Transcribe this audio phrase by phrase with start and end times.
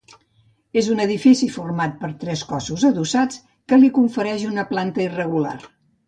[0.81, 3.37] És un edifici format per tres cossos adossats,
[3.73, 5.55] que li confereixen una planta irregular.